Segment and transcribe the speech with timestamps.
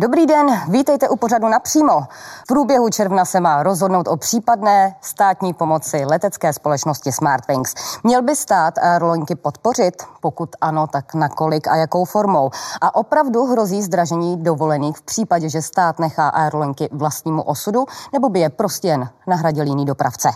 [0.00, 2.00] Dobrý den, vítejte u pořadu napřímo.
[2.42, 7.74] V průběhu června se má rozhodnout o případné státní pomoci letecké společnosti Smartwings.
[8.04, 10.02] Měl by stát aerolinky podpořit?
[10.20, 12.50] Pokud ano, tak na kolik a jakou formou?
[12.80, 18.40] A opravdu hrozí zdražení dovolených v případě, že stát nechá aerolinky vlastnímu osudu, nebo by
[18.40, 20.28] je prostě jen nahradil jiný dopravce?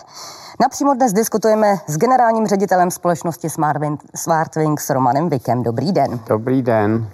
[0.59, 3.47] Napřímo dnes diskutujeme s generálním ředitelem společnosti
[4.15, 5.63] Smartwings Romanem Vikem.
[5.63, 6.19] Dobrý den.
[6.27, 7.09] Dobrý den.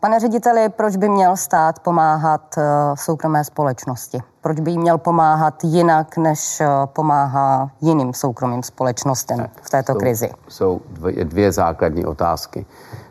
[0.00, 2.64] Pane řediteli, proč by měl stát pomáhat uh,
[2.94, 4.18] soukromé společnosti?
[4.40, 9.98] Proč by jí měl pomáhat jinak, než uh, pomáhá jiným soukromým společnostem v této jsou,
[9.98, 10.30] krizi?
[10.48, 12.66] Jsou dvě, dvě základní otázky.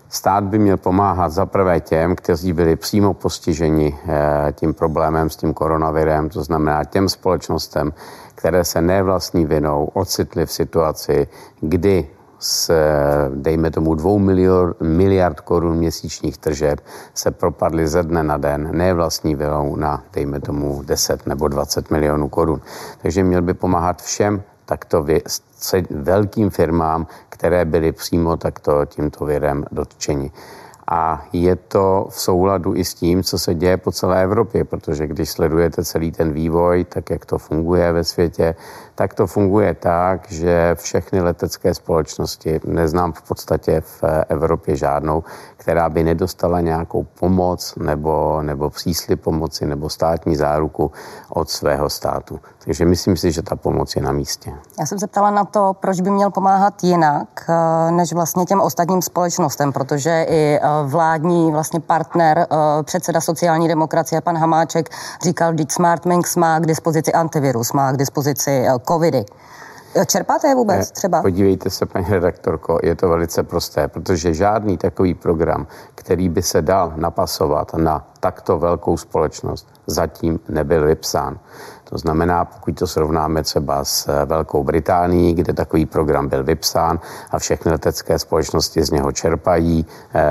[0.10, 5.36] Stát by měl pomáhat za prvé těm, kteří byli přímo postiženi eh, tím problémem s
[5.36, 7.94] tím koronavirem, to znamená těm společnostem,
[8.36, 11.28] které se nevlastní vinou ocitly v situaci,
[11.62, 12.08] kdy
[12.40, 12.74] s,
[13.36, 16.80] dejme tomu, dvou miliard, miliard korun měsíčních tržeb
[17.14, 21.92] se propadly ze dne na den, ne vlastní vinou na, dejme tomu, 10 nebo 20
[21.92, 22.62] milionů korun.
[23.02, 25.22] Takže měl by pomáhat všem takto vě,
[25.90, 30.32] velkým firmám, které byly přímo takto tímto virem dotčeni
[30.92, 35.08] a je to v souladu i s tím, co se děje po celé Evropě, protože
[35.08, 38.56] když sledujete celý ten vývoj, tak jak to funguje ve světě,
[39.00, 45.24] tak to funguje tak, že všechny letecké společnosti, neznám v podstatě v Evropě žádnou,
[45.58, 50.92] která by nedostala nějakou pomoc nebo, nebo příslip pomoci nebo státní záruku
[51.30, 52.40] od svého státu.
[52.66, 54.54] Takže myslím si, že ta pomoc je na místě.
[54.80, 58.62] Já jsem se ptala na to, proč by měl pomáhat jinak, eh, než vlastně těm
[58.62, 64.90] ostatním společnostem, protože i eh, vládní vlastně partner, eh, předseda sociální demokracie, pan Hamáček,
[65.24, 69.26] říkal, že Smartminx má k dispozici antivirus, má k dispozici covidy.
[70.08, 71.22] Čerpáte je vůbec třeba?
[71.22, 76.62] Podívejte se, paní redaktorko, je to velice prosté, protože žádný takový program, který by se
[76.62, 81.40] dal napasovat na takto velkou společnost, zatím nebyl vypsán.
[81.90, 87.00] To znamená, pokud to srovnáme třeba s eh, Velkou Británií, kde takový program byl vypsán
[87.32, 89.86] a všechny letecké společnosti z něho čerpají
[90.16, 90.24] eh,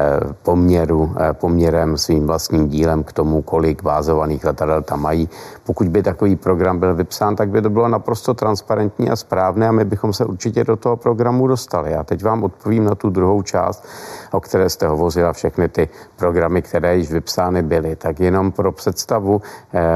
[0.43, 5.29] poměru, eh, poměrem svým vlastním dílem k tomu, kolik vázovaných letadel tam mají.
[5.65, 9.73] Pokud by takový program byl vypsán, tak by to bylo naprosto transparentní a správné a
[9.73, 11.93] my bychom se určitě do toho programu dostali.
[11.93, 13.87] Já teď vám odpovím na tu druhou část,
[14.31, 17.97] o které jste hovořila, všechny ty programy, které již vypsány byly.
[17.97, 19.43] Tak jenom pro představu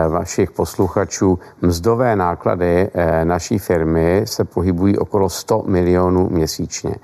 [0.09, 6.95] vašich posluchačů, Mzdové náklady eh, naší firmy se pohybují okolo 100 milionů měsíčně.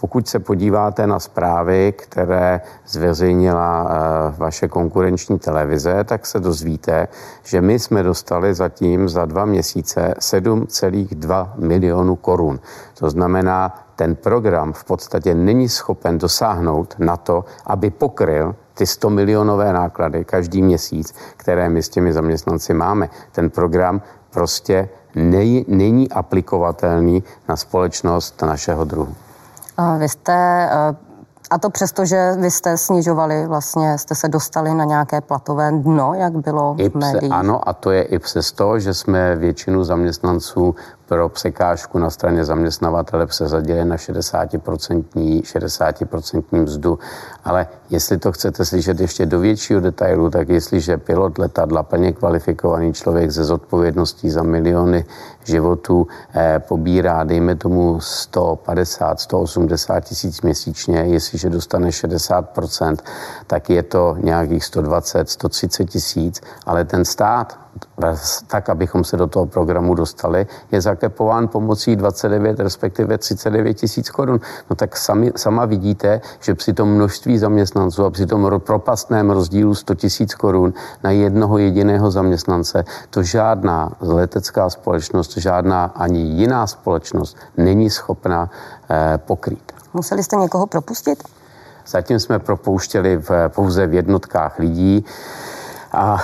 [0.00, 7.08] Pokud se podíváte na zprávy, které zveřejnila eh, vaše konkurenční televize, tak se dozvíte,
[7.42, 12.60] že my jsme dostali zatím za dva měsíce 7,2 milionů korun.
[12.98, 19.10] To znamená, ten program v podstatě není schopen dosáhnout na to, aby pokryl ty 100
[19.10, 23.08] milionové náklady každý měsíc, které my s těmi zaměstnanci máme.
[23.32, 29.14] Ten program prostě nej, není aplikovatelný na společnost našeho druhu.
[29.98, 30.68] Vy jste
[31.50, 36.14] a to přesto, že vy jste snižovali, vlastně jste se dostali na nějaké platové dno,
[36.14, 37.32] jak bylo I v médiích?
[37.32, 40.74] Ano, a to je i přesto, že jsme většinu zaměstnanců
[41.06, 45.04] pro překážku na straně zaměstnavatele přezadili na 60%,
[45.42, 46.98] 60% mzdu.
[47.44, 52.92] Ale jestli to chcete slyšet ještě do většího detailu, tak jestliže pilot letadla, plně kvalifikovaný
[52.92, 55.04] člověk ze zodpovědností za miliony
[55.44, 62.96] životů eh, pobírá, dejme tomu 150, 180 tisíc měsíčně, jestliže dostane 60%,
[63.46, 67.63] tak je to nějakých 120, 130 tisíc, ale ten stát
[68.46, 74.40] tak, abychom se do toho programu dostali, je zakepován pomocí 29, respektive 39 tisíc korun.
[74.70, 79.74] No tak sami, sama vidíte, že při tom množství zaměstnanců a při tom propastném rozdílu
[79.74, 80.72] 100 tisíc korun
[81.04, 88.50] na jednoho jediného zaměstnance, to žádná letecká společnost, žádná ani jiná společnost není schopna
[88.90, 89.72] eh, pokrýt.
[89.94, 91.22] Museli jste někoho propustit?
[91.86, 95.04] Zatím jsme propouštěli v, pouze v jednotkách lidí.
[95.96, 96.18] A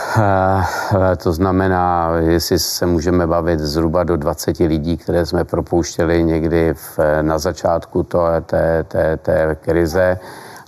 [1.13, 6.75] e, to znamená, jestli se můžeme bavit zhruba do 20 lidí, které jsme propouštěli někdy
[6.75, 10.19] v, na začátku to, té, té, té krize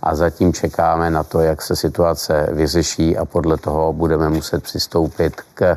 [0.02, 5.40] a zatím čekáme na to, jak se situace vyřeší a podle toho budeme muset přistoupit
[5.54, 5.76] k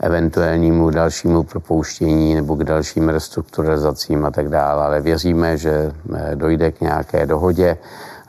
[0.00, 4.84] eventuálnímu dalšímu propouštění nebo k dalším restrukturalizacím a tak dále.
[4.84, 5.92] Ale věříme, že
[6.34, 7.78] dojde k nějaké dohodě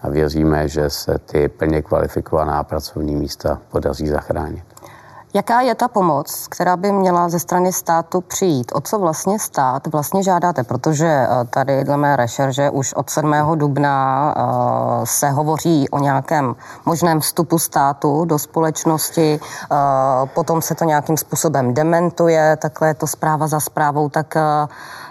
[0.01, 4.63] a věříme, že se ty plně kvalifikovaná pracovní místa podaří zachránit.
[5.33, 8.71] Jaká je ta pomoc, která by měla ze strany státu přijít?
[8.75, 10.63] O co vlastně stát vlastně žádáte?
[10.63, 13.35] Protože eh, tady dle mé rešerže už od 7.
[13.55, 16.55] dubna eh, se hovoří o nějakém
[16.85, 19.75] možném vstupu státu do společnosti, eh,
[20.33, 24.35] potom se to nějakým způsobem dementuje, takhle je to zpráva za zprávou, tak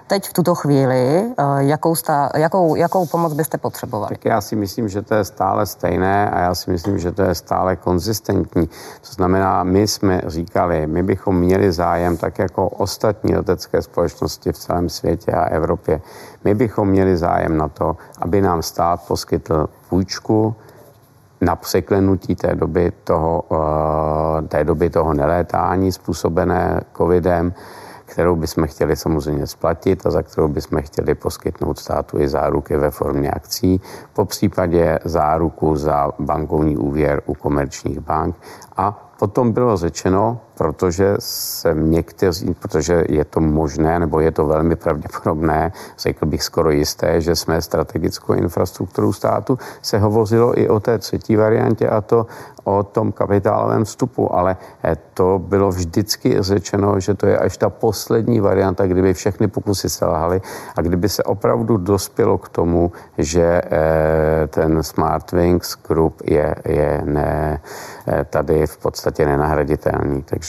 [0.07, 4.09] teď v tuto chvíli, eh, jakou, stá, jakou, jakou pomoc byste potřebovali?
[4.09, 7.23] Tak já si myslím, že to je stále stejné a já si myslím, že to
[7.23, 8.67] je stále konzistentní.
[9.01, 14.59] To znamená, my jsme říkali, my bychom měli zájem, tak jako ostatní letecké společnosti v
[14.59, 16.01] celém světě a Evropě,
[16.45, 20.55] my bychom měli zájem na to, aby nám stát poskytl půjčku
[21.41, 27.55] na překlenutí té doby toho, eh, té doby toho nelétání způsobené covidem,
[28.07, 32.91] kterou bychom chtěli samozřejmě splatit a za kterou bychom chtěli poskytnout státu i záruky ve
[32.91, 33.81] formě akcí,
[34.13, 38.37] po případě záruku za bankovní úvěr u komerčních bank.
[38.77, 44.77] A Potom bylo řečeno, protože se někteří, protože je to možné, nebo je to velmi
[44.77, 50.99] pravděpodobné, řekl bych skoro jisté, že jsme strategickou infrastrukturou státu, se hovořilo i o té
[50.99, 52.27] třetí variantě a to
[52.67, 57.71] o tom kapitálovém vstupu, ale eh, to bylo vždycky řečeno, že to je až ta
[57.71, 60.41] poslední varianta, kdyby všechny pokusy selhaly
[60.77, 67.61] a kdyby se opravdu dospělo k tomu, že eh, ten Smartwings Group je, je ne,
[68.07, 70.23] eh, tady v podstatě nenahraditelný.
[70.23, 70.46] Takže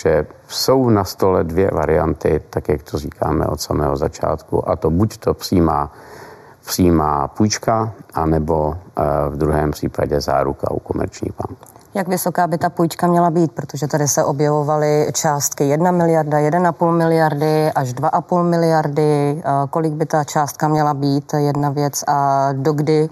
[0.47, 5.17] jsou na stole dvě varianty, tak jak to říkáme od samého začátku, a to buď
[5.17, 5.91] to přijímá
[6.65, 8.77] přímá půjčka, anebo
[9.29, 11.57] v druhém případě záruka u komerčních bank.
[11.93, 13.51] Jak vysoká by ta půjčka měla být?
[13.51, 19.43] Protože tady se objevovaly částky 1 miliarda, 1,5 miliardy až 2,5 miliardy.
[19.69, 23.09] Kolik by ta částka měla být, jedna věc, a dokdy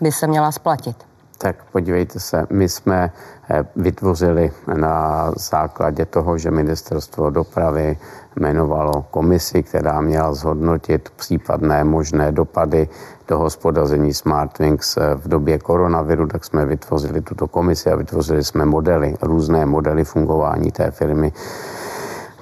[0.00, 0.96] by se měla splatit?
[1.40, 3.12] Tak podívejte se, my jsme
[3.50, 7.98] eh, vytvořili na základě toho, že ministerstvo dopravy
[8.36, 12.88] jmenovalo komisi, která měla zhodnotit případné možné dopady
[13.28, 18.64] do hospodaření Smartwings eh, v době koronaviru, tak jsme vytvořili tuto komisi a vytvořili jsme
[18.64, 21.32] modely, různé modely fungování té firmy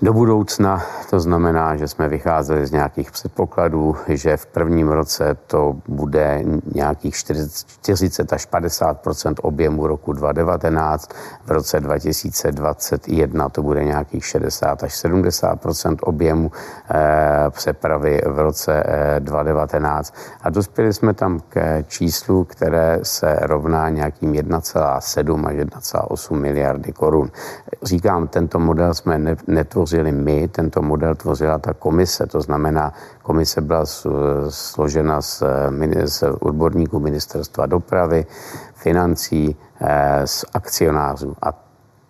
[0.03, 0.83] do budoucna.
[1.11, 6.43] To znamená, že jsme vycházeli z nějakých předpokladů, že v prvním roce to bude
[6.75, 11.11] nějakých 40 až 50% objemu roku 2019,
[11.47, 16.51] v roce 2021 to bude nějakých 60 až 70% objemu
[16.91, 20.15] eh, přepravy v roce eh, 2019.
[20.43, 27.31] A dospěli jsme tam k číslu, které se rovná nějakým 1,7 až 1,8 miliardy korun.
[27.83, 32.93] Říkám, tento model jsme netvořili tvořili my, tento model tvořila ta komise, to znamená,
[33.23, 33.87] komise byla
[34.49, 35.43] složena z,
[36.05, 38.27] z odborníků ministerstva dopravy,
[38.75, 41.37] financí, eh, z akcionářů.
[41.43, 41.55] A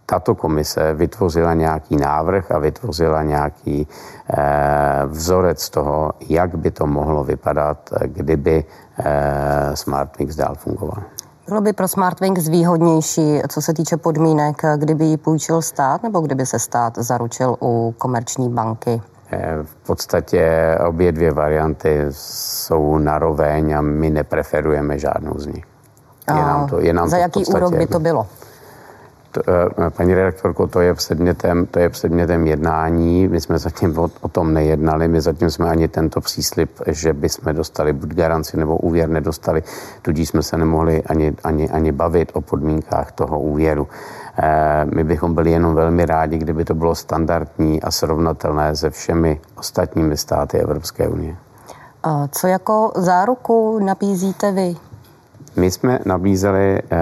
[0.07, 7.25] tato komise vytvořila nějaký návrh a vytvořila nějaký eh, vzorec toho, jak by to mohlo
[7.25, 11.16] vypadat, kdyby eh, SmartMix dál fungoval.
[11.49, 16.47] Bylo by pro Smartwings výhodnější, co se týče podmínek, kdyby ji půjčil stát, nebo kdyby
[16.47, 19.03] se stát zaručil u komerční banky?
[19.31, 20.51] Eh, v podstatě
[20.89, 25.65] obě dvě varianty jsou naroveň a my nepreferujeme žádnou z nich.
[26.29, 28.27] Je nám to, je nám za to jaký úrok by to bylo?
[29.39, 33.29] Eh, paní redaktorko, to je předmětem, to je předmětem jednání.
[33.29, 37.55] My jsme zatím o, o tom nejednali, my zatím jsme ani tento příslip, že bychom
[37.55, 39.63] dostali buď garanci nebo úvěr nedostali,
[40.03, 43.89] tudíž jsme se nemohli ani, ani, ani bavit o podmínkách toho úvěru.
[44.39, 49.41] Eh, my bychom byli jenom velmi rádi, kdyby to bylo standardní a srovnatelné se všemi
[49.59, 51.37] ostatními státy Evropské unie.
[52.31, 54.77] Co jako záruku nabízíte vy?
[55.57, 56.97] My jsme nabízeli eh,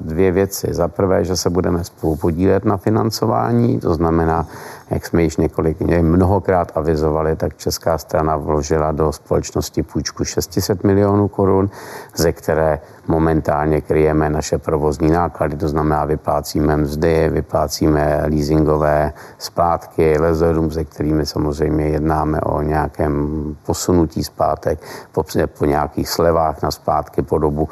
[0.00, 0.68] dvě věci.
[0.70, 4.46] Za prvé, že se budeme spolu podílet na financování, to znamená,
[4.90, 11.28] jak jsme již několik, mnohokrát avizovali, tak česká strana vložila do společnosti půjčku 600 milionů
[11.28, 11.70] korun,
[12.16, 20.70] ze které momentálně kryjeme naše provozní náklady, to znamená vyplácíme mzdy, vyplácíme leasingové splátky, lezorům,
[20.70, 24.78] se kterými samozřejmě jednáme o nějakém posunutí zpátek,
[25.12, 25.24] po,
[25.58, 27.68] po nějakých slevách na splátky po dobu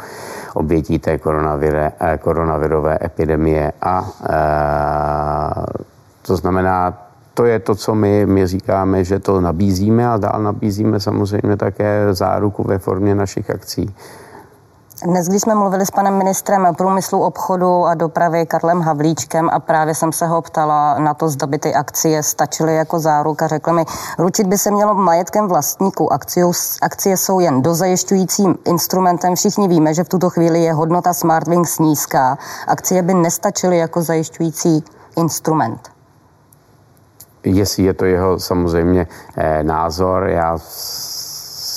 [0.54, 5.92] obětí té eh, koronavirové epidemie a e,
[6.23, 6.99] to znamená,
[7.35, 12.14] to je to, co my, my říkáme, že to nabízíme a dál nabízíme samozřejmě také
[12.14, 13.95] záruku ve formě našich akcí.
[15.05, 19.95] Dnes, když jsme mluvili s panem ministrem průmyslu, obchodu a dopravy Karlem Havlíčkem a právě
[19.95, 23.85] jsem se ho ptala na to, zda by ty akcie stačily jako záruka, řekl mi,
[24.19, 26.12] ručit by se mělo majetkem vlastníků.
[26.12, 26.52] Akciu,
[26.83, 29.35] akcie jsou jen dozajišťujícím instrumentem.
[29.35, 32.38] Všichni víme, že v tuto chvíli je hodnota Smartwings nízká.
[32.67, 34.85] Akcie by nestačily jako zajišťující
[35.17, 35.91] instrument?
[37.45, 39.07] Jestli je to jeho samozřejmě
[39.37, 40.59] eh, názor, já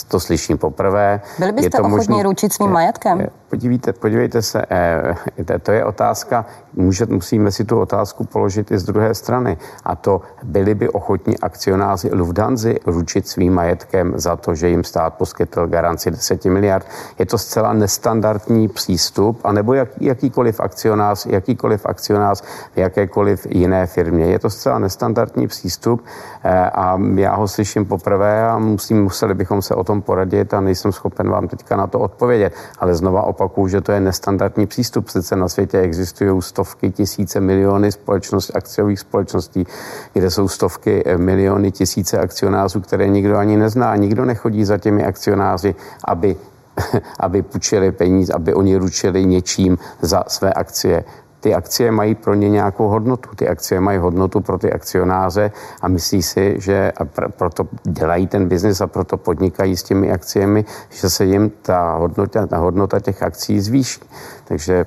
[0.08, 1.22] to slyším poprvé.
[1.40, 3.28] Byli byste je to ochotní možný, ručit svým majetkem?
[3.50, 8.84] Podívejte, podívejte se, eh, to je otázka, může, musíme si tu otázku položit i z
[8.84, 9.58] druhé strany.
[9.84, 15.14] A to byli by ochotní akcionáři Lufthansa ručit svým majetkem za to, že jim stát
[15.14, 16.86] poskytl garanci 10 miliard.
[17.20, 22.42] Je to zcela nestandardní přístup, anebo jak, jakýkoliv akcionář, jakýkoliv akcionář
[22.74, 24.26] v jakékoliv jiné firmě.
[24.26, 26.04] Je to zcela nestandardní přístup
[26.44, 30.62] eh, a já ho slyším poprvé a musím, museli bychom se o tom poradit a
[30.62, 32.54] nejsem schopen vám teďka na to odpovědět.
[32.80, 35.10] Ale znova opakuju, že to je nestandardní přístup.
[35.10, 39.68] Sice na světě existují stovky, tisíce, miliony společnost, akciových společností,
[40.14, 43.96] kde jsou stovky, eh, miliony, tisíce akcionářů, které nikdo ani nezná.
[43.96, 45.76] Nikdo nechodí za těmi akcionáři,
[46.08, 46.36] aby
[47.20, 51.04] aby půjčili peníze, aby oni ručili něčím za své akcie
[51.46, 53.30] ty akcie mají pro ně nějakou hodnotu.
[53.36, 58.28] Ty akcie mají hodnotu pro ty akcionáře a myslí si, že a pr- proto dělají
[58.28, 63.00] ten biznis a proto podnikají s těmi akciemi, že se jim ta hodnota, ta hodnota
[63.00, 64.02] těch akcí zvýší.
[64.46, 64.86] Takže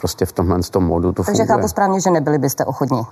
[0.00, 1.56] prostě v tomhle tom modu to Takže funguje.
[1.56, 3.02] chápu správně, že nebyli byste ochotní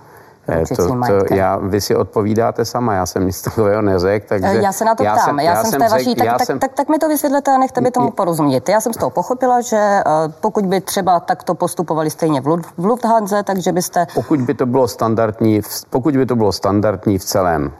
[0.48, 4.48] Eh, to, to, já, vy si odpovídáte sama, já jsem nic takového neřekl, takže...
[4.48, 6.46] Eh, já se na to já ptám, jsem, já, jsem z té vaší, tak, tak,
[6.46, 6.58] jsem...
[6.58, 8.68] tak, tak mi to vysvětlete a nechte mi tomu porozumět.
[8.68, 10.02] Já jsem z toho pochopila, že eh,
[10.40, 12.44] pokud by třeba takto postupovali stejně v,
[12.78, 14.06] v Lufthansa, takže byste...
[14.14, 17.72] Pokud by to bylo standardní, pokud by to bylo standardní v celém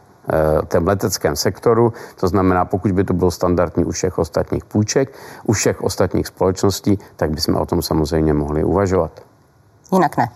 [0.69, 5.13] tém leteckém sektoru, to znamená, pokud by to bylo standardní u všech ostatních půjček,
[5.45, 9.11] u všech ostatních společností, tak bychom o tom samozřejmě mohli uvažovat.
[9.93, 10.29] Jinak ne.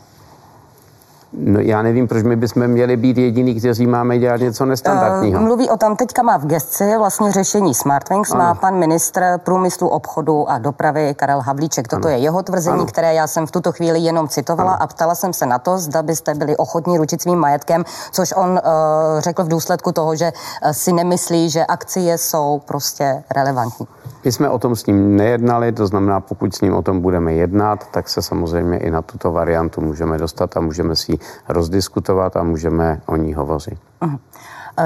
[1.38, 5.40] No, já nevím, proč my bychom měli být jediní, kteří máme dělat něco nestandardního.
[5.40, 8.45] Uh, mluví o tom, teďka má v gesci vlastně řešení Smartwings, ano.
[8.45, 11.88] má pan ministr průmyslu, obchodu a dopravy Karel Havlíček.
[11.88, 12.16] Toto ano.
[12.16, 12.87] je jeho tvrzení, ano.
[12.87, 14.83] které já jsem v tuto chvíli jenom citovala ano.
[14.83, 18.50] a ptala jsem se na to, zda byste byli ochotní ručit svým majetkem, což on
[18.50, 18.59] uh,
[19.19, 23.87] řekl v důsledku toho, že uh, si nemyslí, že akcie jsou prostě relevantní.
[24.25, 27.33] My jsme o tom s ním nejednali, to znamená, pokud s ním o tom budeme
[27.33, 32.37] jednat, tak se samozřejmě i na tuto variantu můžeme dostat a můžeme si ji rozdiskutovat
[32.37, 33.78] a můžeme o ní hovořit.
[34.02, 34.18] Uh-huh.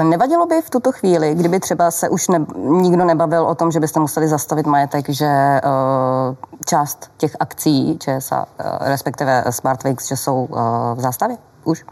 [0.03, 3.79] Nevadilo by v tuto chvíli, kdyby třeba se už ne, nikdo nebavil o tom, že
[3.79, 10.45] byste museli zastavit majetek, že uh, část těch akcí ČSA, uh, respektive Smartwings, že jsou
[10.45, 10.59] uh,
[10.95, 11.85] v zástavě už?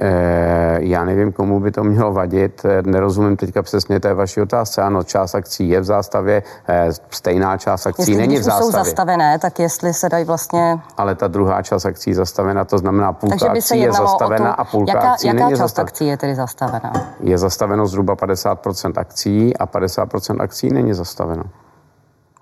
[0.00, 2.62] Eh, já nevím, komu by to mělo vadit.
[2.64, 4.82] Eh, nerozumím teďka přesně té vaší otázce.
[4.82, 8.72] Ano, část akcí je v zástavě, eh, stejná část akcí jestli není v zástavě.
[8.72, 10.78] jsou zastavené, tak jestli se dají vlastně...
[10.96, 14.92] Ale ta druhá část akcí zastavena, to znamená půlka akcí je zastavena tu, a půlka
[14.92, 15.88] jaká, akcí jaká není část zastavena.
[15.88, 16.92] akcí je tedy zastavena?
[17.20, 21.42] Je zastaveno zhruba 50% akcí a 50% akcí není zastaveno.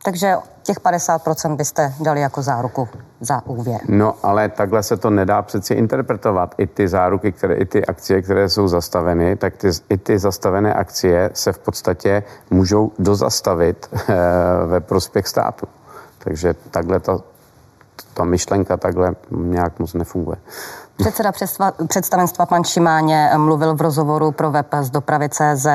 [0.04, 2.88] Takže těch 50% byste dali jako záruku
[3.20, 3.80] za úvěr.
[3.88, 6.54] No, ale takhle se to nedá přeci interpretovat.
[6.58, 10.74] I ty záruky, které, i ty akcie, které jsou zastaveny, tak ty, i ty zastavené
[10.74, 14.14] akcie se v podstatě můžou dozastavit e,
[14.66, 15.66] ve prospěch státu.
[16.18, 17.18] Takže takhle ta,
[18.14, 20.36] ta myšlenka takhle nějak moc nefunguje.
[20.96, 21.32] Předseda
[21.86, 25.66] představenstva pan Šimáně mluvil v rozhovoru pro web z dopravy CZ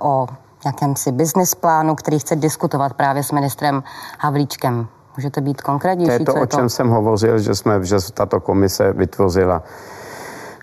[0.00, 0.26] o
[0.66, 3.82] jakémsi business plánu, který chce diskutovat právě s ministrem
[4.18, 4.86] Havlíčkem.
[5.16, 6.24] Můžete být konkrétnější?
[6.24, 6.68] To je to, o čem to?
[6.68, 9.62] jsem hovořil, že, jsme, že tato komise vytvořila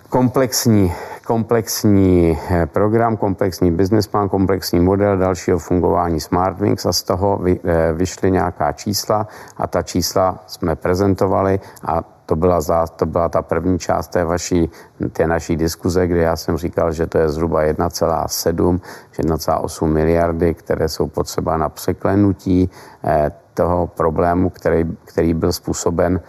[0.09, 0.93] komplexní,
[1.25, 7.93] komplexní eh, program, komplexní business plán, komplexní model dalšího fungování SmartWings a z toho eh,
[7.93, 9.27] vyšly nějaká čísla
[9.57, 14.25] a ta čísla jsme prezentovali a to byla, za, to byla ta první část té,
[14.25, 14.69] vaší,
[15.11, 18.79] té naší diskuze, kde já jsem říkal, že to je zhruba 1,7,
[19.19, 22.69] 1,8 miliardy, které jsou potřeba na překlenutí
[23.03, 26.21] eh, toho problému, který, který byl způsoben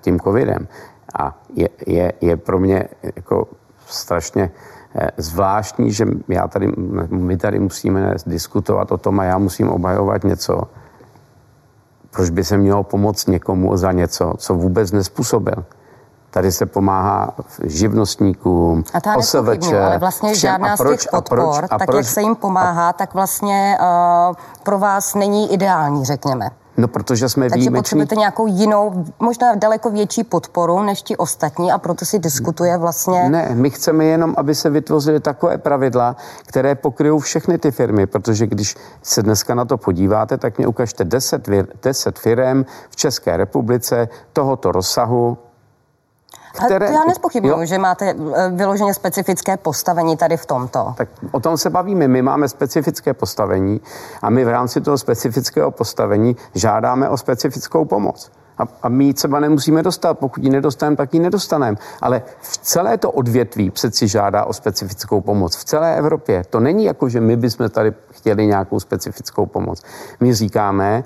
[0.00, 0.68] tím covidem.
[1.18, 3.48] A je, je, je pro mě jako
[3.86, 4.50] strašně
[4.94, 6.72] eh, zvláštní, že já tady,
[7.10, 10.62] my tady musíme diskutovat o tom a já musím obhajovat něco,
[12.10, 15.64] proč by se mělo pomoct někomu za něco, co vůbec nespůsobil?
[16.30, 17.34] Tady se pomáhá
[17.64, 19.72] živnostníkům, a OSVČ.
[19.72, 20.50] Ale vlastně všem.
[20.50, 22.92] žádná proč, z těch podpor, a proč, a tak proč, jak se jim pomáhá, a...
[22.92, 26.50] tak vlastně uh, pro vás není ideální, řekněme.
[26.76, 27.80] No, protože jsme Takže výjimeční.
[27.80, 33.28] potřebujete nějakou jinou, možná daleko větší podporu než ti ostatní a proto si diskutuje vlastně...
[33.28, 38.46] Ne, my chceme jenom, aby se vytvořily takové pravidla, které pokryjou všechny ty firmy, protože
[38.46, 41.48] když se dneska na to podíváte, tak mě ukažte 10,
[41.82, 45.38] 10 firm v České republice tohoto rozsahu,
[46.52, 46.86] které...
[46.86, 50.94] To já nespochybnuju, že máte eh, vyloženě specifické postavení tady v tomto.
[50.96, 52.08] Tak o tom se bavíme.
[52.08, 53.80] My máme specifické postavení
[54.22, 58.30] a my v rámci toho specifického postavení žádáme o specifickou pomoc.
[58.58, 60.18] A, a my ji třeba nemusíme dostat.
[60.18, 61.76] Pokud ji nedostaneme, tak ji nedostaneme.
[62.00, 65.56] Ale v celé to odvětví přeci žádá o specifickou pomoc.
[65.56, 66.42] V celé Evropě.
[66.50, 69.82] To není jako, že my bychom tady chtěli nějakou specifickou pomoc.
[70.20, 71.04] My říkáme,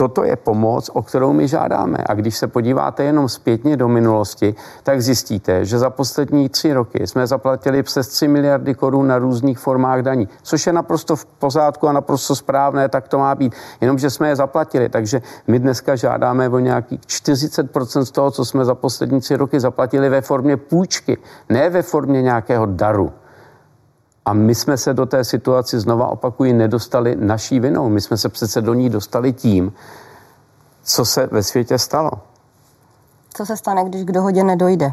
[0.00, 1.98] Toto je pomoc, o kterou my žádáme.
[2.06, 7.06] A když se podíváte jenom zpětně do minulosti, tak zjistíte, že za poslední tři roky
[7.06, 11.88] jsme zaplatili přes 3 miliardy korun na různých formách daní, což je naprosto v pořádku
[11.88, 13.54] a naprosto správné, tak to má být.
[13.80, 18.64] Jenomže jsme je zaplatili, takže my dneska žádáme o nějakých 40% z toho, co jsme
[18.64, 23.12] za poslední tři roky zaplatili ve formě půjčky, ne ve formě nějakého daru.
[24.28, 27.88] A my jsme se do té situaci, znova opakuji, nedostali naší vinou.
[27.88, 29.72] My jsme se přece do ní dostali tím,
[30.82, 32.10] co se ve světě stalo.
[33.34, 34.92] Co se stane, když k dohodě nedojde?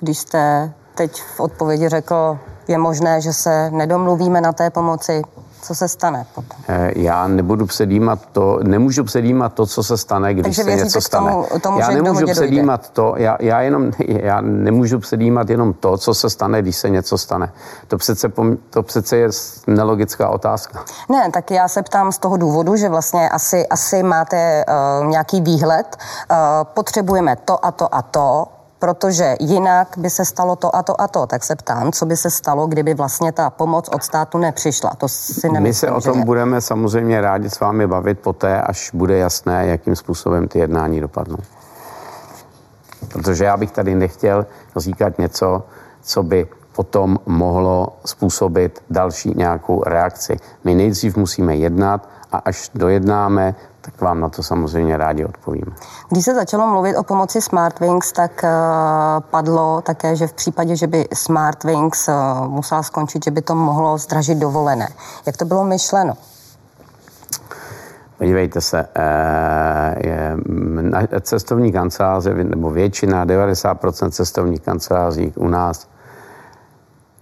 [0.00, 5.22] Když jste teď v odpovědi řekl, je možné, že se nedomluvíme na té pomoci,
[5.62, 6.58] co se stane potom?
[6.68, 11.00] Eh, já nebudu předjímat to, nemůžu předjímat to, co se stane, když Takže se něco
[11.00, 11.32] stane.
[11.32, 16.14] Tomu, tomu, já nemůžu předjímat to, já, já, jenom, já nemůžu předjímat jenom to, co
[16.14, 17.52] se stane, když se něco stane.
[17.88, 18.32] To přece,
[18.70, 19.28] to přece je
[19.66, 20.84] nelogická otázka.
[21.08, 24.64] Ne, tak já se ptám z toho důvodu, že vlastně asi, asi máte
[25.00, 25.96] uh, nějaký výhled,
[26.30, 28.46] uh, potřebujeme to a to a to,
[28.78, 31.26] protože jinak by se stalo to a to a to.
[31.26, 34.90] Tak se ptám, co by se stalo, kdyby vlastně ta pomoc od státu nepřišla.
[34.98, 36.24] To si nemyslím, My se o tom je...
[36.24, 41.38] budeme samozřejmě rádi s vámi bavit poté, až bude jasné, jakým způsobem ty jednání dopadnou.
[43.12, 45.62] Protože já bych tady nechtěl říkat něco,
[46.02, 50.36] co by potom mohlo způsobit další nějakou reakci.
[50.64, 55.72] My nejdřív musíme jednat a až dojednáme, tak vám na to samozřejmě rádi odpovíme.
[56.08, 58.50] Když se začalo mluvit o pomoci Smartwings, tak uh,
[59.30, 62.14] padlo také, že v případě, že by Smartwings uh,
[62.48, 64.88] musela skončit, že by to mohlo zdražit dovolené.
[65.26, 66.14] Jak to bylo myšleno?
[68.18, 70.36] Podívejte se, eh, je,
[71.20, 75.88] cestovní kanceláře, nebo většina, 90% cestovních kanceláří u nás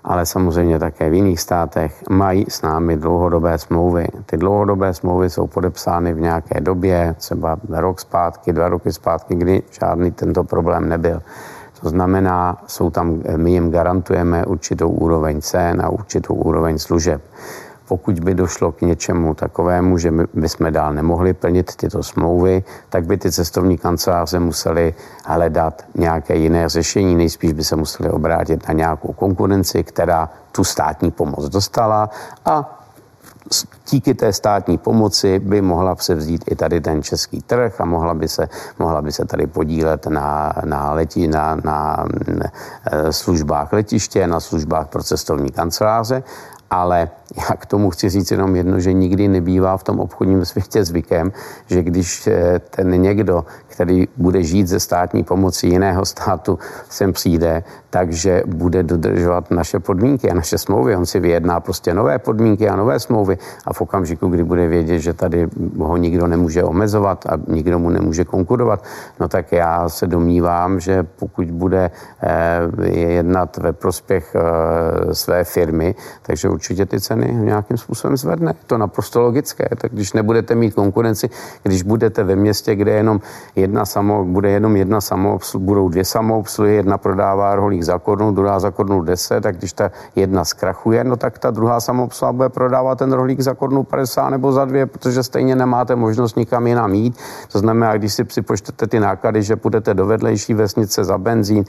[0.07, 4.07] ale samozřejmě také v jiných státech, mají s námi dlouhodobé smlouvy.
[4.27, 9.63] Ty dlouhodobé smlouvy jsou podepsány v nějaké době, třeba rok zpátky, dva roky zpátky, kdy
[9.81, 11.23] žádný tento problém nebyl.
[11.81, 17.23] To znamená, jsou tam, my jim garantujeme určitou úroveň cen a určitou úroveň služeb
[17.89, 23.05] pokud by došlo k něčemu takovému, že my bychom dál nemohli plnit tyto smlouvy, tak
[23.05, 24.95] by ty cestovní kanceláře museli
[25.25, 27.15] hledat nějaké jiné řešení.
[27.15, 32.11] Nejspíš by se museli obrátit na nějakou konkurenci, která tu státní pomoc dostala
[32.45, 32.83] a
[33.91, 38.29] díky té státní pomoci by mohla převzít i tady ten český trh a mohla by
[38.29, 42.07] se, mohla by se tady podílet na, na, letí, na, na,
[42.87, 46.23] eh, službách letiště, na službách pro cestovní kanceláře
[46.71, 50.85] ale já k tomu chci říct jenom jedno, že nikdy nebývá v tom obchodním světě
[50.85, 51.33] zvykem,
[51.67, 57.63] že když eh, ten někdo, který bude žít ze státní pomoci jiného státu, sem přijde,
[57.91, 60.97] takže bude dodržovat naše podmínky a naše smlouvy.
[60.97, 64.99] On si vyjedná prostě nové podmínky a nové smlouvy a v okamžiku, kdy bude vědět,
[64.99, 65.49] že tady
[65.79, 68.85] ho nikdo nemůže omezovat a nikdo mu nemůže konkurovat,
[69.21, 71.91] no tak já se domnívám, že pokud bude
[72.23, 78.51] eh, jednat ve prospěch eh, své firmy, takže určitě ty ceny nějakým způsobem zvedne.
[78.51, 79.69] Je to naprosto logické.
[79.77, 81.29] Tak když nebudete mít konkurenci,
[81.63, 83.21] když budete ve městě, kde jenom
[83.57, 88.61] jedna samo, bude jenom jedna samoobsluha, budou dvě samoobsluhy, jedna prodává rohlík za korunu, druhá
[88.61, 92.99] za korunu 10, tak když ta jedna zkrachuje, no tak ta druhá samoobsluha bude prodávat
[92.99, 97.17] ten rohlík za korunu 50 nebo za dvě, protože stejně nemáte možnost nikam jinam jít.
[97.53, 101.65] To znamená, když si připočtete ty náklady, že půjdete do vedlejší vesnice za benzín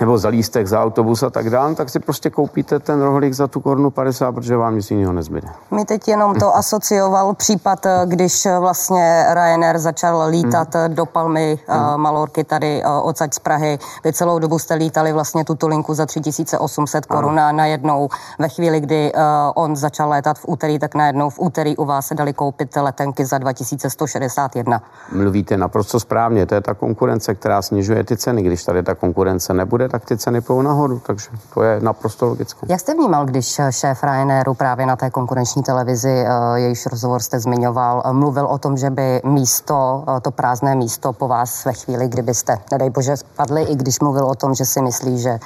[0.00, 3.46] nebo za lístek za autobus a tak dále, tak si prostě koupíte ten rohlík za
[3.46, 5.48] tu korunu 50, protože vám nic jiného nezbyde.
[5.70, 10.94] Mi teď jenom to asocioval případ, když vlastně Ryanair začal lítat hmm.
[10.94, 12.00] do Palmy hmm.
[12.00, 13.78] Malorky tady odsaď z Prahy.
[14.04, 18.80] Vy celou dobu jste lítali vlastně tuto linku za 3800 korun a najednou ve chvíli,
[18.80, 19.12] kdy
[19.54, 23.24] on začal létat v úterý, tak najednou v úterý u vás se dali koupit letenky
[23.24, 24.82] za 2161.
[25.12, 28.42] Mluvíte naprosto správně, to je ta konkurence, která snižuje ty ceny.
[28.42, 32.66] Když tady ta konkurence nebude, tak ty ceny půjdou nahoru, takže to je naprosto logické.
[32.68, 37.40] Jak jste vnímal, když šéf Ryanairu právě na té konkurenční televizi, eh, jejíž rozhovor jste
[37.40, 41.72] zmiňoval, eh, mluvil o tom, že by místo, eh, to prázdné místo po vás ve
[41.72, 45.38] chvíli, kdybyste, nedej bože, spadli, i když mluvil o tom, že si myslí, že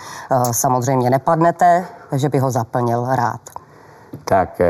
[0.51, 3.41] samozřejmě nepadnete, že by ho zaplnil rád.
[4.25, 4.61] Tak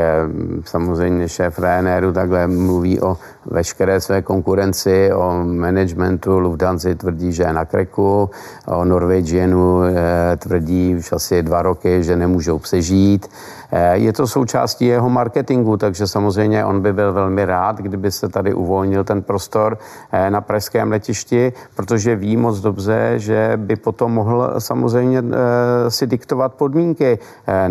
[0.65, 7.53] samozřejmě šéf Ryanairu takhle mluví o veškeré své konkurenci, o managementu Lufthansa tvrdí, že je
[7.53, 8.29] na kreku,
[8.67, 13.29] o Norwegianu eh, tvrdí už asi dva roky, že nemůžou přežít.
[13.71, 18.29] Eh, je to součástí jeho marketingu, takže samozřejmě on by byl velmi rád, kdyby se
[18.29, 19.77] tady uvolnil ten prostor
[20.11, 25.23] eh, na pražském letišti, protože ví moc dobře, že by potom mohl samozřejmě
[25.89, 27.19] si diktovat podmínky,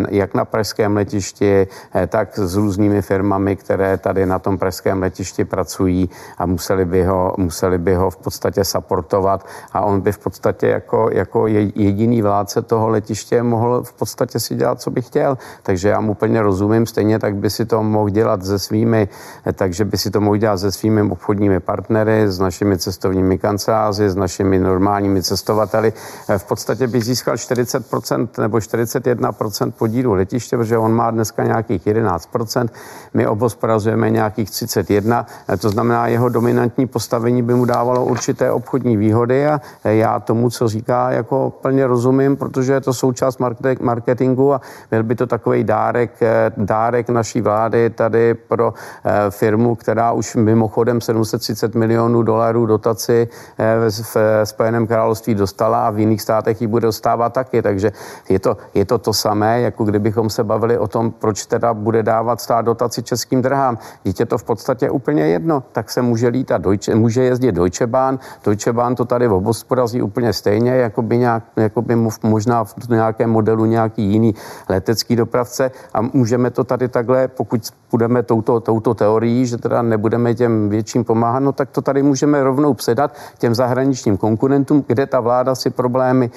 [0.09, 1.67] jak na pražském letišti,
[2.07, 7.03] tak s různými firmami, které tady na tom pražském letišti pracují pracují a museli by
[7.03, 12.21] ho, museli by ho v podstatě supportovat a on by v podstatě jako, jako jediný
[12.21, 15.37] vládce toho letiště mohl v podstatě si dělat, co by chtěl.
[15.63, 19.07] Takže já mu úplně rozumím, stejně tak by si to mohl dělat se svými,
[19.53, 24.15] takže by si to mohl dělat se svými obchodními partnery, s našimi cestovními kanceláři, s
[24.15, 25.93] našimi normálními cestovateli.
[26.37, 32.69] V podstatě by získal 40% nebo 41% podílu letiště, protože on má dneska nějakých 11%,
[33.13, 35.25] my obospodařujeme nějakých 31,
[35.57, 40.67] to znamená, jeho dominantní postavení by mu dávalo určité obchodní výhody a já tomu, co
[40.67, 43.39] říká, jako plně rozumím, protože je to součást
[43.79, 44.61] marketingu a
[44.91, 50.35] byl by to takový dárek, eh, dárek naší vlády tady pro eh, firmu, která už
[50.35, 53.27] mimochodem 730 milionů dolarů dotaci
[53.59, 53.75] eh,
[54.13, 57.61] v Spojeném království dostala a v jiných státech ji bude dostávat taky.
[57.61, 57.91] Takže
[58.29, 62.03] je to, je to to samé, jako kdybychom se bavili o tom, proč teda bude
[62.03, 63.77] dávat stát dotaci českým drhám.
[64.03, 67.87] Dítě to v podstatě úplně jedno jedno, tak se může lítat, Deutsche, může jezdit Deutsche
[67.87, 72.89] Bahn, Deutsche Bahn to tady obospodazí úplně stejně, jako by, nějak, jako by možná v
[72.89, 74.35] nějakém modelu nějaký jiný
[74.69, 75.71] letecký dopravce.
[75.93, 81.03] A můžeme to tady takhle, pokud budeme touto, touto teorií, že teda nebudeme těm větším
[81.03, 85.69] pomáhat, no tak to tady můžeme rovnou předat těm zahraničním konkurentům, kde ta vláda si
[85.69, 86.29] problémy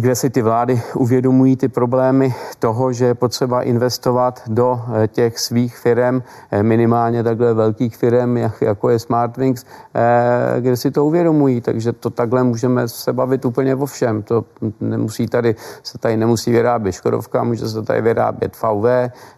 [0.00, 5.38] kde si ty vlády uvědomují ty problémy toho, že je potřeba investovat do eh, těch
[5.38, 11.60] svých firm, eh, minimálně takhle velkých firm, jako je Smartwings, eh, kde si to uvědomují.
[11.60, 14.22] Takže to takhle můžeme se bavit úplně o všem.
[14.22, 14.44] To
[14.80, 18.86] nemusí tady, se tady nemusí vyrábět Škodovka, může se tady vyrábět VW.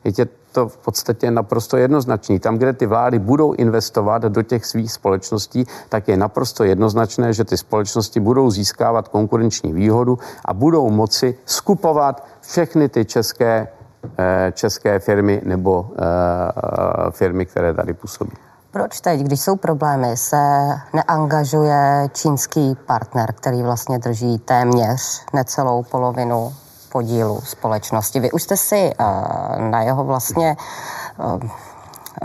[0.04, 0.12] Je
[0.56, 2.40] to v podstatě naprosto jednoznačný.
[2.40, 7.44] Tam, kde ty vlády budou investovat do těch svých společností, tak je naprosto jednoznačné, že
[7.44, 13.68] ty společnosti budou získávat konkurenční výhodu a budou moci skupovat všechny ty české,
[14.18, 18.32] eh, české firmy nebo eh, firmy, které tady působí.
[18.70, 20.40] Proč teď, když jsou problémy, se
[20.92, 26.52] neangažuje čínský partner, který vlastně drží téměř necelou polovinu
[26.92, 28.20] podílu společnosti.
[28.20, 29.04] Vy už jste si eh,
[29.70, 30.56] na jeho vlastně
[31.20, 31.48] eh,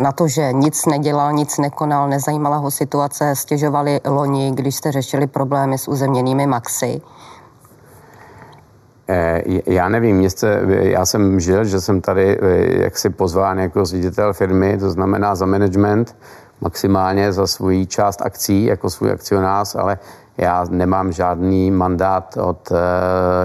[0.01, 5.27] na to, že nic nedělal, nic nekonal, nezajímala ho situace, stěžovali loni, když jste řešili
[5.27, 7.01] problémy s uzemněnými maxy.
[9.07, 12.39] Eh, já nevím, městce, já jsem žil, že jsem tady
[12.81, 16.15] jaksi pozván jako ředitel firmy, to znamená za management,
[16.61, 19.97] maximálně za svůj část akcí jako svůj akcionář, ale
[20.41, 22.77] já nemám žádný mandát od uh,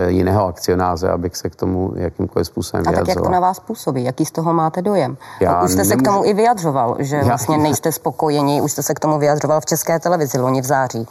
[0.06, 3.02] jiného akcionáře, abych se k tomu jakýmkoliv způsobem vyjadřoval.
[3.02, 4.04] A tak jak to na vás působí?
[4.04, 5.16] Jaký z toho máte dojem?
[5.40, 5.90] Já už jste nemůžu...
[5.90, 7.24] se k tomu i vyjadřoval, že já...
[7.24, 11.06] vlastně nejste spokojeni, už jste se k tomu vyjadřoval v České televizi loni v září.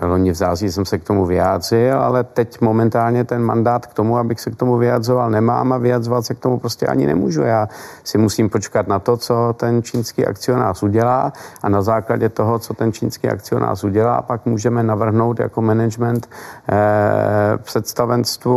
[0.00, 4.18] Loni v září jsem se k tomu vyjádřil, ale teď momentálně ten mandát k tomu,
[4.18, 7.42] abych se k tomu vyjadřoval, nemám a vyjadřovat se k tomu prostě ani nemůžu.
[7.42, 7.68] Já
[8.04, 12.74] si musím počkat na to, co ten čínský akcionář udělá a na základě toho, co
[12.74, 16.28] ten čínský akcionář udělá, pak můžeme navrhnout jako management
[16.68, 18.56] eh, představenstvu,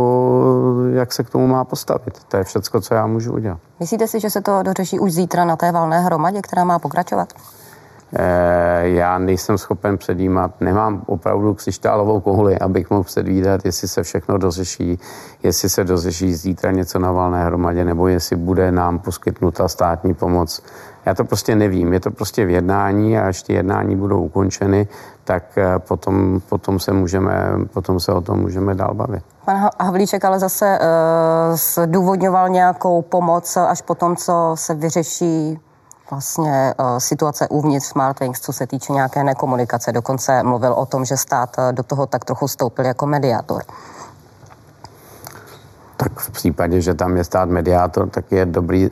[0.92, 2.24] jak se k tomu má postavit.
[2.28, 3.58] To je všecko, co já můžu udělat.
[3.80, 7.32] Myslíte si, že se to dořeší už zítra na té valné hromadě, která má pokračovat?
[8.16, 14.38] Eh, já nejsem schopen předjímat, nemám opravdu křišťálovou kouli, abych mohl předvídat, jestli se všechno
[14.38, 14.98] dořeší,
[15.42, 20.62] jestli se dořeší zítra něco na valné hromadě, nebo jestli bude nám poskytnuta státní pomoc.
[21.06, 24.88] Já to prostě nevím, je to prostě v jednání a až ty jednání budou ukončeny,
[25.24, 29.22] tak eh, potom, potom, se, můžeme, potom se o tom můžeme dál bavit.
[29.44, 35.58] Pan Havlíček ale zase uh, zdůvodňoval nějakou pomoc až po tom, co se vyřeší
[36.12, 39.92] vlastně uh, situace uvnitř Smartwings, co se týče nějaké nekomunikace.
[39.92, 43.62] Dokonce mluvil o tom, že stát uh, do toho tak trochu stoupil jako mediátor.
[45.96, 48.88] Tak v případě, že tam je stát mediátor, tak je dobrý,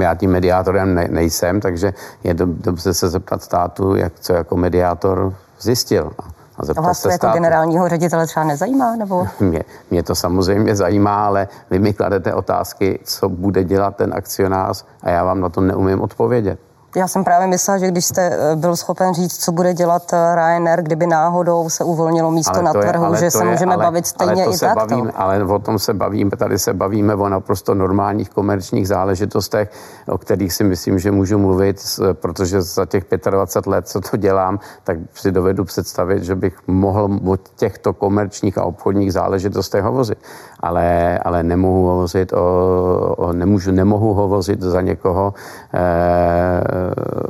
[0.00, 1.94] já tím mediátorem ne, nejsem, takže
[2.24, 6.12] je dobře se zeptat státu, jak, co jako mediátor zjistil.
[6.58, 7.34] A zeptat vás to jako státu.
[7.34, 8.96] generálního ředitele třeba nezajímá?
[8.96, 9.26] Nebo?
[9.40, 14.84] Mě, mě to samozřejmě zajímá, ale vy mi kladete otázky, co bude dělat ten akcionář
[15.02, 16.58] a já vám na to neumím odpovědět.
[16.96, 20.34] Já jsem právě myslela, že když jste eh, byl schopen říct, co bude dělat eh,
[20.34, 24.44] Ryanair, kdyby náhodou se uvolnilo místo na trhu, že se je, můžeme ale, bavit stejně
[24.44, 24.74] ale i tak.
[24.74, 29.70] Bavím, ale o tom se bavíme, tady se bavíme o naprosto normálních komerčních záležitostech,
[30.08, 34.58] o kterých si myslím, že můžu mluvit, protože za těch 25 let, co to dělám,
[34.84, 40.18] tak si dovedu představit, že bych mohl o těchto komerčních a obchodních záležitostech hovořit.
[40.60, 45.34] Ale, ale nemohu hovořit o, o nemůžu, nemohu hovořit za někoho,
[45.74, 46.83] e,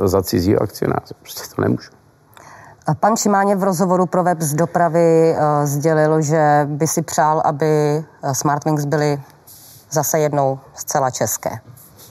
[0.04, 1.14] za cizího akcionáře.
[1.22, 1.90] Prostě to nemůžu.
[3.00, 7.66] Pan Šimáně v rozhovoru pro web z dopravy uh, sdělil, že by si přál, aby
[7.66, 9.22] eh, Smartwings byly
[9.90, 11.50] zase jednou zcela české.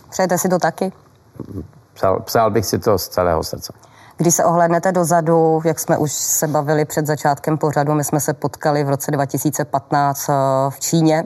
[0.09, 0.91] Přejete si to taky?
[1.93, 3.73] Přál, přál bych si to z celého srdce.
[4.17, 8.33] Když se ohlednete dozadu, jak jsme už se bavili před začátkem pořadu, my jsme se
[8.33, 10.27] potkali v roce 2015
[10.69, 11.23] v Číně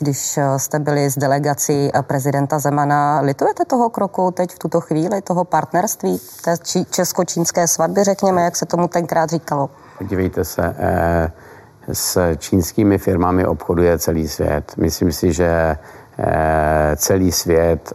[0.00, 3.20] když eh, jste byli s delegací eh, prezidenta Zemana.
[3.20, 6.54] Litujete toho kroku teď v tuto chvíli, toho partnerství, té
[6.90, 9.70] česko-čínské svatby, řekněme, jak se tomu tenkrát říkalo?
[9.98, 11.32] Podívejte se, eh,
[11.92, 14.72] s čínskými firmami obchoduje celý svět.
[14.76, 15.76] Myslím si, že
[16.96, 17.92] celý svět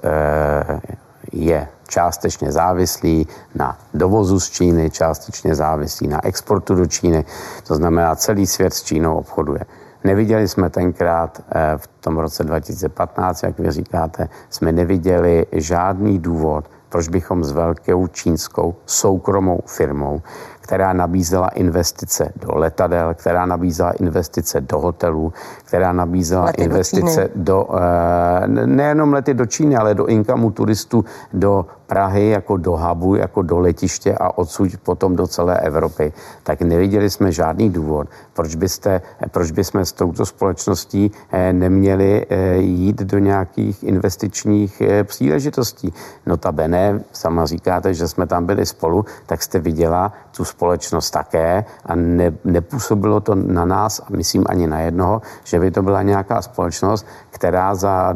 [1.32, 7.26] je částečně závislý na dovozu z Číny, částečně závislý na exportu do Číny.
[7.68, 9.60] To znamená, celý svět s Čínou obchoduje.
[10.06, 16.65] Neviděli jsme tenkrát eh, v tom roce 2015, jak vy říkáte, jsme neviděli žádný důvod,
[16.89, 20.22] proč bychom s velkou čínskou soukromou firmou,
[20.62, 27.44] která nabízela investice do letadel, která nabízela investice do hotelů, která nabízela lety investice do,
[27.44, 33.15] do eh, nejenom lety do Číny, ale do inkamu turistů do Prahy jako do hubu,
[33.15, 38.56] jako do letiště a odsud potom do celé Evropy, tak neviděli jsme žádný důvod, proč,
[38.56, 45.93] byste, proč bychom s touto společností eh, neměli eh, jít do nějakých investičních eh, příležitostí.
[46.26, 51.95] Notabene, sama říkáte, že jsme tam byli spolu, tak jste viděla tu společnost také a
[51.95, 56.41] ne, nepůsobilo to na nás, a myslím ani na jednoho, že by to byla nějaká
[56.41, 58.15] společnost, která za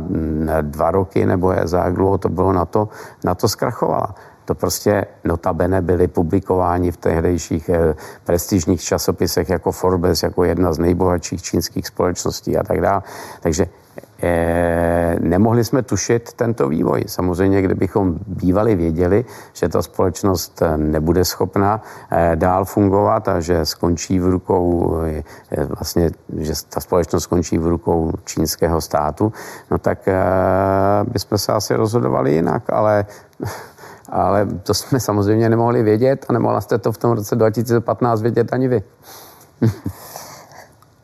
[0.62, 2.89] dva roky nebo za jak dlouho to bylo na to,
[3.23, 4.15] na to zkrachovala.
[4.45, 10.79] To prostě notabene byly publikováni v tehdejších eh, prestižních časopisech jako Forbes, jako jedna z
[10.79, 13.01] nejbohatších čínských společností a tak dále.
[13.41, 13.67] Takže
[15.19, 17.03] nemohli jsme tušit tento vývoj.
[17.07, 21.81] Samozřejmě, kdybychom bývali věděli, že ta společnost eh, nebude schopna
[22.12, 24.97] eh, dál fungovat a že skončí v rukou,
[25.77, 29.33] vlastně, že ta společnost skončí v rukou čínského státu,
[29.71, 29.99] no tak
[31.03, 33.05] bychom se asi rozhodovali jinak, ale
[34.09, 38.53] ale to jsme samozřejmě nemohli vědět a nemohla jste to v tom roce 2015 vědět
[38.53, 38.83] ani vy.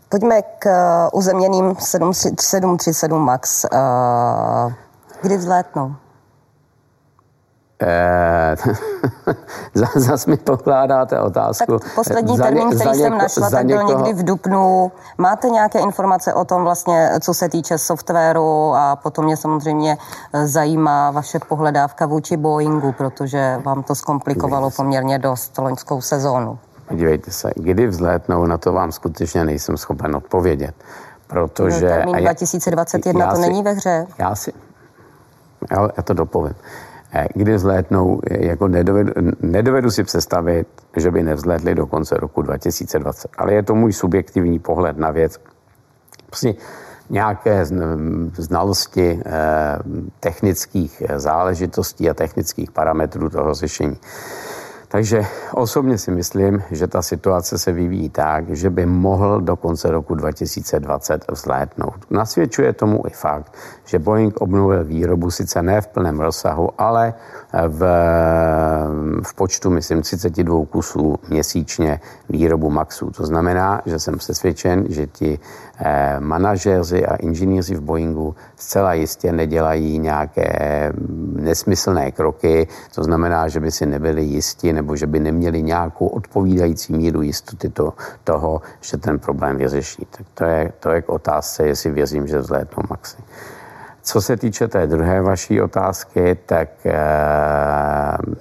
[0.10, 3.66] Pojďme k uh, uzemněným 737 MAX.
[3.66, 4.74] Uh,
[5.22, 5.96] kdy vzlétnou?
[7.82, 8.56] Eh,
[9.96, 11.80] zas mi pokládáte otázku.
[11.80, 14.92] Tak poslední termín, který něko, jsem našla, tak byl někdy v Dubnu.
[15.18, 19.98] Máte nějaké informace o tom vlastně, co se týče softwaru a potom mě samozřejmě
[20.34, 26.60] eh, zajímá vaše pohledávka vůči Boeingu, protože vám to zkomplikovalo poměrně dost loňskou sezónu.
[26.88, 30.76] Podívejte se, kdy vzlétnou, na to vám skutečně nejsem schopen odpovědět.
[31.28, 31.88] Protože...
[31.88, 34.08] Termín 2021 to si, není ve hře.
[34.18, 34.54] Já si...
[35.72, 36.56] Já, já to dopovím.
[37.14, 43.32] Eh, kdy vzlétnou, jako nedovedu, nedovedu si představit, že by nevzlétli do konce roku 2020.
[43.38, 45.40] Ale je to můj subjektivní pohled na věc.
[46.26, 46.54] Prostě
[47.10, 47.66] nějaké
[48.34, 49.32] znalosti eh,
[50.20, 53.98] technických záležitostí a technických parametrů toho řešení.
[54.96, 59.92] Takže osobně si myslím, že ta situace se vyvíjí tak, že by mohl do konce
[59.92, 61.96] roku 2020 vzlétnout.
[62.10, 63.52] Nasvědčuje tomu i fakt,
[63.86, 67.14] že Boeing obnovil výrobu sice ne v plném rozsahu, ale
[67.68, 67.80] v,
[69.24, 73.12] v počtu, myslím, 32 kusů měsíčně výrobu Maxu.
[73.12, 75.40] To znamená, že jsem přesvědčen, že ti
[75.80, 80.92] eh, manažeři a inženýři v Boeingu zcela jistě nedělají nějaké
[81.36, 86.94] nesmyslné kroky, to znamená, že by si nebyli jisti nebo že by neměli nějakou odpovídající
[86.94, 87.94] míru jistoty to,
[88.24, 90.08] toho, že ten problém vyřeší.
[90.18, 93.18] Tak to je, to je k otázce, jestli věřím, že vzlétnou Maxi.
[94.02, 96.94] Co se týče té druhé vaší otázky, tak e,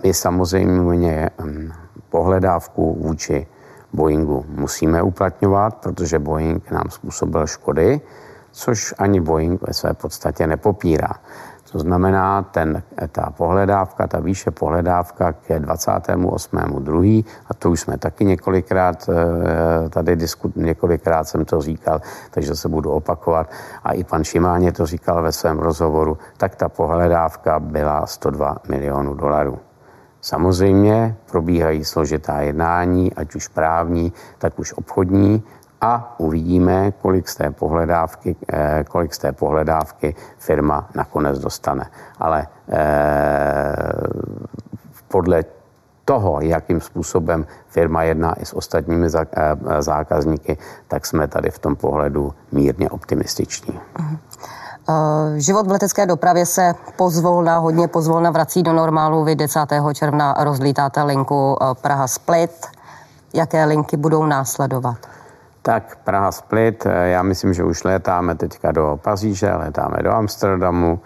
[0.03, 1.73] my samozřejmě hm,
[2.11, 3.47] pohledávku vůči
[3.93, 8.01] Boeingu musíme uplatňovat, protože Boeing nám způsobil škody,
[8.53, 11.11] což ani Boeing ve své podstatě nepopírá.
[11.75, 12.83] To znamená, ten,
[13.13, 17.25] ta pohledávka, ta výše pohledávka ke 28.2.
[17.47, 22.69] a to už jsme taky několikrát eh, tady diskut, několikrát jsem to říkal, takže se
[22.69, 23.51] budu opakovat.
[23.85, 29.15] A i pan Šimáně to říkal ve svém rozhovoru, tak ta pohledávka byla 102 milionů
[29.15, 29.59] dolarů.
[30.21, 35.43] Samozřejmě probíhají složitá jednání, ať už právní, tak už obchodní
[35.81, 41.87] a uvidíme, kolik z té pohledávky, eh, kolik z té pohledávky firma nakonec dostane.
[42.19, 43.77] Ale eh,
[45.09, 45.45] podle
[46.05, 50.59] toho, jakým způsobem firma jedná i s ostatními eh, zákazníky,
[50.89, 53.81] tak jsme tady v tom pohledu mírně optimističní.
[55.37, 59.25] Život v letecké dopravě se pozvolna, hodně pozvolna vrací do normálu.
[59.25, 59.61] Vy 10.
[59.93, 62.67] června rozlítáte linku Praha Split.
[63.35, 64.97] Jaké linky budou následovat?
[65.65, 71.01] Tak Praha Split, eh, já myslím, že už létáme teďka do Paříže, létáme do Amsterdamu,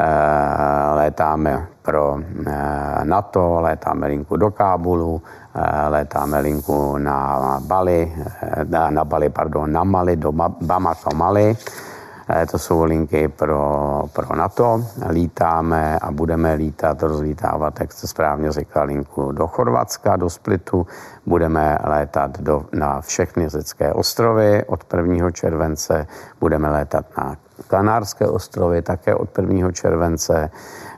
[0.00, 5.22] eh, létáme pro eh, NATO, létáme linku do Kábulu,
[5.88, 8.12] létáme linku na Bali,
[8.90, 11.56] na Bali, pardon, na Mali, do Bamako Mali.
[12.50, 14.84] To jsou linky pro, pro NATO.
[15.08, 20.86] Lítáme a budeme lítat, rozlítávat, jak jste správně řekla, linku do Chorvatska, do Splitu.
[21.26, 25.30] Budeme létat do, na všechny řecké ostrovy od 1.
[25.30, 26.06] července.
[26.40, 27.36] Budeme létat na
[27.68, 29.72] Kanárské ostrovy také od 1.
[29.72, 30.50] července.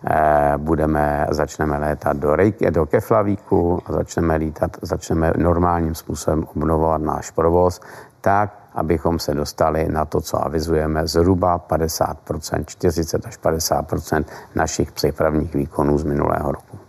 [0.06, 7.02] Eh, budeme, začneme létat do, Rejky, do Keflavíku a začneme lítat, začneme normálním způsobem obnovovat
[7.02, 7.80] náš provoz
[8.24, 15.54] tak, abychom se dostali na to, co avizujeme, zhruba 50%, 40 až 50% našich přepravních
[15.54, 16.83] výkonů z minulého roku.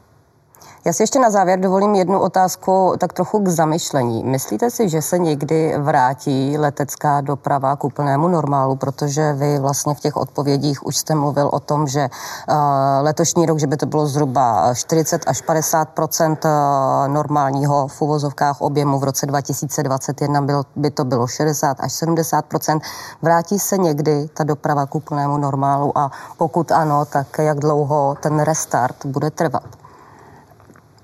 [0.88, 4.24] Já si ještě na závěr dovolím jednu otázku tak trochu k zamyšlení.
[4.24, 10.00] Myslíte si, že se někdy vrátí letecká doprava k úplnému normálu, protože vy vlastně v
[10.00, 12.56] těch odpovědích už jste mluvil o tom, že uh,
[13.02, 16.52] letošní rok, že by to bylo zhruba 40 až 50 uh,
[17.08, 22.80] normálního v uvozovkách objemu, v roce 2021 bylo, by to bylo 60 až 70%
[23.21, 28.39] Vrátí se někdy ta doprava k úplnému normálu a pokud ano, tak jak dlouho ten
[28.39, 29.85] restart bude trvat?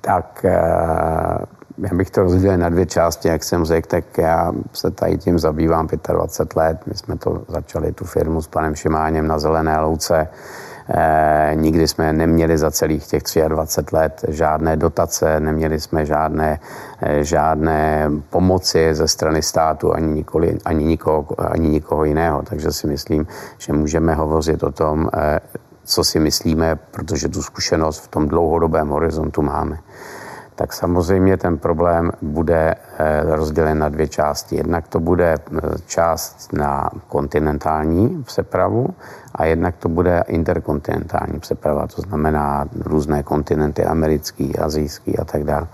[0.02, 1.46] Tak eh,
[1.78, 5.40] já bych to rozdělil na dvě části, jak jsem řekl, tak já se tady tím
[5.40, 6.78] zabývám 25 let.
[6.86, 10.28] My jsme to začali, tu firmu s panem Šimáněm na Zelené louce.
[10.90, 16.60] E, nikdy jsme neměli za celých těch 23 let žádné dotace, neměli jsme žádné,
[17.02, 22.42] e, žádné pomoci ze strany státu ani, nikoli, ani, nikoho, ani nikoho jiného.
[22.42, 25.10] Takže si myslím, že můžeme hovořit o tom,
[25.92, 29.80] co si myslíme, protože tu zkušenost v tom dlouhodobém horizontu máme.
[30.56, 34.56] Tak samozřejmě ten problém bude eh, rozdělen na dvě části.
[34.56, 38.88] Jednak to bude eh, část na kontinentální přepravu
[39.36, 45.68] a jednak to bude interkontinentální přeprava, to znamená různé kontinenty, americký, azijský a tak dále.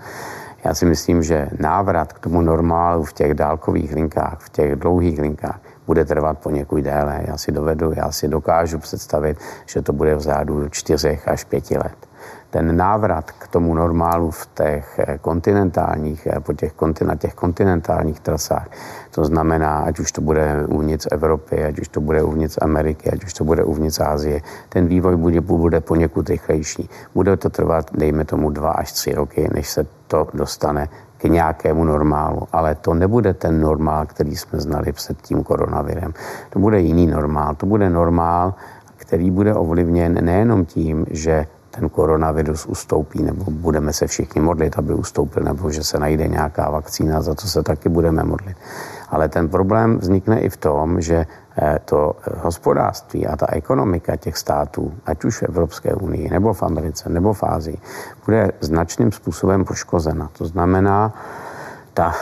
[0.64, 5.18] Já si myslím, že návrat k tomu normálu v těch dálkových linkách, v těch dlouhých
[5.18, 7.20] linkách, bude trvat poněkud déle.
[7.26, 11.78] Já si dovedu, já si dokážu představit, že to bude v řádu čtyřech až pěti
[11.78, 12.07] let.
[12.50, 16.72] Ten návrat k tomu normálu v těch eh, kontinentálních, eh, po těch,
[17.04, 18.68] na těch kontinentálních trasách,
[19.10, 23.24] to znamená, ať už to bude uvnitř Evropy, ať už to bude uvnitř Ameriky, ať
[23.24, 26.88] už to bude uvnitř Ázie, ten vývoj bude, bude poněkud rychlejší.
[27.14, 31.84] Bude to trvat, dejme tomu, dva až tři roky, než se to dostane k nějakému
[31.84, 32.48] normálu.
[32.52, 36.14] Ale to nebude ten normál, který jsme znali před tím koronavirem.
[36.50, 37.54] To bude jiný normál.
[37.54, 38.54] To bude normál,
[38.96, 41.46] který bude ovlivněn nejenom tím, že
[41.78, 46.70] ten koronavirus ustoupí, nebo budeme se všichni modlit, aby ustoupil, nebo že se najde nějaká
[46.70, 48.56] vakcína, za to se taky budeme modlit.
[49.08, 51.26] Ale ten problém vznikne i v tom, že
[51.58, 56.62] eh, to hospodářství a ta ekonomika těch států, ať už v Evropské unii, nebo v
[56.62, 57.78] Americe, nebo v Ázii,
[58.24, 60.30] bude značným způsobem poškozena.
[60.38, 61.14] To znamená,
[61.94, 62.14] ta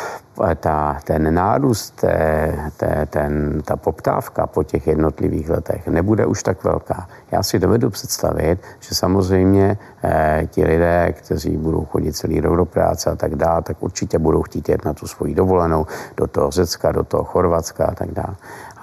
[0.60, 6.64] ta, ten nárůst, té, té, ten, ta poptávka po těch jednotlivých letech nebude už tak
[6.64, 7.08] velká.
[7.32, 12.64] Já si dovedu představit, že samozřejmě eh, ti lidé, kteří budou chodit celý rok do
[12.64, 16.50] práce a tak dále, tak určitě budou chtít jet na tu svoji dovolenou do toho
[16.50, 18.36] Řecka, do toho Chorvatska a tak dále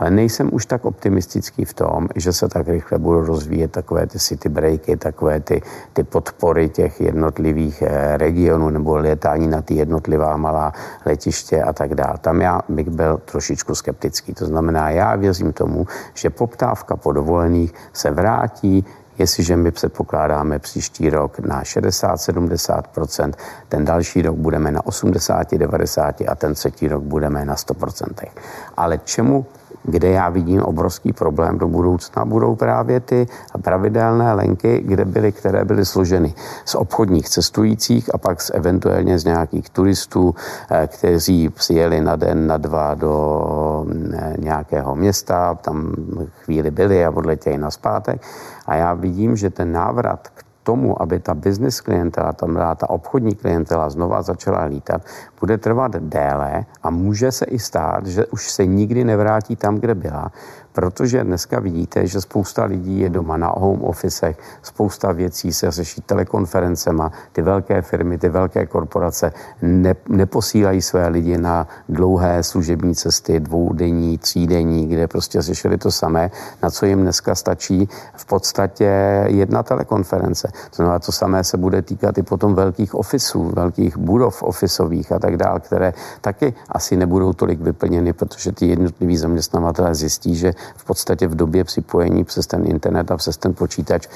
[0.04, 4.20] ale nejsem už tak optimistický v tom, že se tak rychle budou rozvíjet takové ty
[4.20, 5.62] city breaky, takové ty,
[5.94, 10.74] ty podpory těch jednotlivých eh, regionů nebo letání na ty jednotlivá malá
[11.06, 12.18] letiště a tak dále.
[12.22, 14.34] Tam já bych byl trošičku skeptický.
[14.34, 18.86] To znamená, já věřím tomu, že poptávka po dovolených se vrátí
[19.18, 23.34] Jestliže my předpokládáme příští rok na 60-70%,
[23.70, 28.28] ten další rok budeme na 80-90% a ten třetí rok budeme na 100%.
[28.78, 29.46] Ale čemu
[29.84, 33.28] kde já vidím obrovský problém do budoucna, budou právě ty
[33.62, 36.34] pravidelné lenky, kde byly, které byly složeny
[36.66, 40.36] z obchodních cestujících a pak z, eventuálně z nějakých turistů,
[40.72, 45.96] eh, kteří přijeli na den, na dva do eh, nějakého města, tam
[46.44, 48.22] chvíli byli a odletěli na zpátek.
[48.66, 53.36] A já vidím, že ten návrat k tomu, aby ta business klientela, tam ta obchodní
[53.36, 55.02] klientela znova začala lítat,
[55.40, 59.96] bude trvat déle a může se i stát, že už se nikdy nevrátí tam, kde
[59.96, 60.32] byla,
[60.74, 66.02] protože dneska vidíte, že spousta lidí je doma na home officech, spousta věcí se řeší
[66.02, 73.40] telekonferencema, ty velké firmy, ty velké korporace ne, neposílají své lidi na dlouhé služební cesty,
[73.40, 76.32] dvoudenní, třídenní, kde prostě řešili to samé,
[76.64, 78.90] na co jim dneska stačí v podstatě
[79.28, 80.48] jedna telekonference.
[80.48, 85.20] To znamená, to samé se bude týkat i potom velkých ofisů, velkých budov ofisových a
[85.20, 90.86] tak dále, které taky asi nebudou tolik vyplněny, protože ty jednotliví zaměstnavatelé zjistí, že v
[90.86, 94.08] podstatě v době připojení přes ten internet a přes ten počítač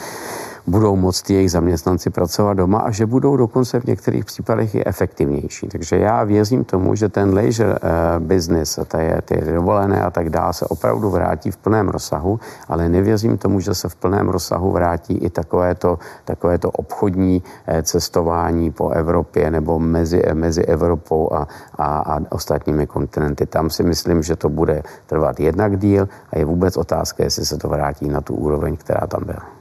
[0.68, 5.68] budou moct jejich zaměstnanci pracovat doma a že budou dokonce v některých případech i efektivnější.
[5.68, 7.80] Takže já věřím tomu, že ten leisure uh,
[8.20, 13.38] business, ty, ty dovolené a tak dále, se opravdu vrátí v plném rozsahu, ale nevěřím
[13.38, 19.52] tomu, že se v plném rozsahu vrátí i takovéto, takovéto obchodní uh, cestování po Evropě
[19.52, 21.48] nebo mezi, mezi Evropou a,
[21.78, 23.46] a, a ostatními kontinenty.
[23.46, 27.58] Tam si myslím, že to bude trvat jednak díl a je vůbec otázka, jestli se
[27.58, 29.57] to vrátí na tu úroveň, která tam byla.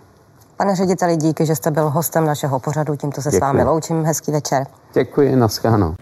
[0.57, 2.97] Pane řediteli, díky, že jste byl hostem našeho pořadu.
[2.97, 3.39] Tímto se Děkuji.
[3.39, 4.05] s vámi loučím.
[4.05, 4.67] Hezký večer.
[4.95, 5.95] Děkuji, nascháno.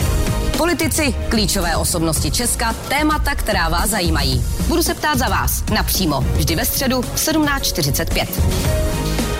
[0.58, 4.44] Politici, klíčové osobnosti Česka, témata, která vás zajímají.
[4.68, 9.33] Budu se ptát za vás napřímo, vždy ve středu v 17.45.